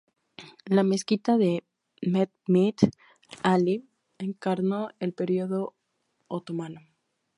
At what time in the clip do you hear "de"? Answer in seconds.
1.41-1.51